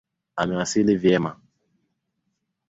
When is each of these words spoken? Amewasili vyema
Amewasili 0.35 0.95
vyema 1.01 1.31